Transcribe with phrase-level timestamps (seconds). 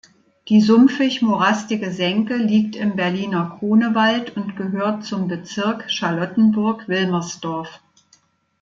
[0.49, 7.79] Die sumpfig-morastige Senke liegt im Berliner Grunewald und gehört zum Bezirk Charlottenburg-Wilmersdorf.